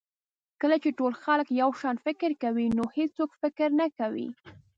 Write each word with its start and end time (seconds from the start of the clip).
کله 0.61 0.75
چې 0.83 0.89
ټول 0.97 1.13
خلک 1.23 1.47
یو 1.61 1.69
شان 1.81 1.95
فکر 2.05 2.29
کوي 2.43 2.65
نو 2.77 2.83
هېڅوک 2.97 3.31
فکر 3.41 3.69
نه 3.79 3.87
کوي. 3.97 4.27